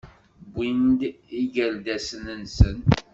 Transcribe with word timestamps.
Wwin-d 0.51 1.01
igerdasen-nsen. 1.41 2.79